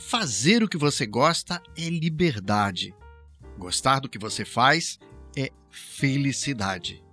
[0.00, 2.94] fazer o que você gosta é liberdade.
[3.58, 4.98] Gostar do que você faz
[5.36, 7.04] é felicidade.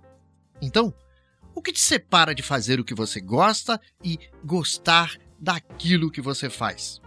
[0.60, 0.92] Então,
[1.54, 6.48] o que te separa de fazer o que você gosta e gostar daquilo que você
[6.48, 7.00] faz?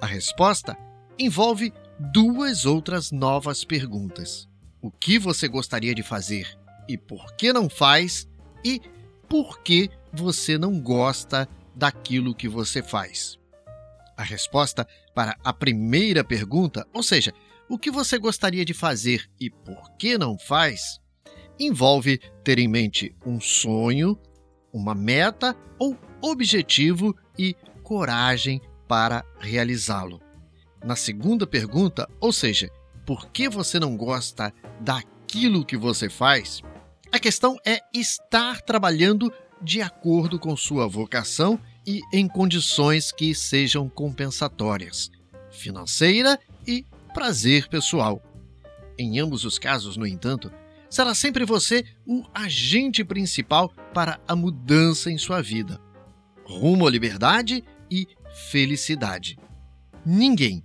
[0.00, 0.76] A resposta
[1.18, 1.72] envolve
[2.12, 4.48] duas outras novas perguntas:
[4.82, 6.58] o que você gostaria de fazer
[6.88, 8.26] e por que não faz,
[8.64, 8.80] e
[9.28, 13.38] por que você não gosta daquilo que você faz.
[14.18, 17.32] A resposta para a primeira pergunta, ou seja,
[17.68, 20.98] o que você gostaria de fazer e por que não faz,
[21.56, 24.18] envolve ter em mente um sonho,
[24.72, 30.20] uma meta ou objetivo e coragem para realizá-lo.
[30.84, 32.68] Na segunda pergunta, ou seja,
[33.06, 36.60] por que você não gosta daquilo que você faz,
[37.12, 43.88] a questão é estar trabalhando de acordo com sua vocação e em condições que sejam
[43.88, 45.10] compensatórias,
[45.50, 48.22] financeira e prazer pessoal.
[48.98, 50.52] Em ambos os casos, no entanto,
[50.90, 55.80] será sempre você o agente principal para a mudança em sua vida,
[56.44, 58.06] rumo à liberdade e
[58.50, 59.38] felicidade.
[60.04, 60.62] Ninguém,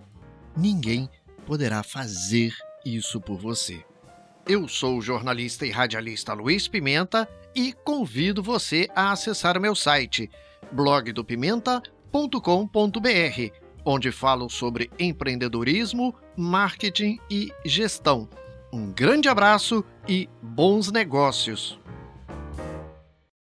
[0.58, 1.10] ninguém
[1.46, 2.54] poderá fazer
[2.86, 3.82] isso por você.
[4.46, 10.30] Eu sou o jornalista e radialista Luiz Pimenta e convido você a acessar meu site
[10.72, 13.52] blogdopimenta.com.br,
[13.86, 18.30] onde falo sobre empreendedorismo, marketing e gestão.
[18.72, 21.83] Um grande abraço e bons negócios!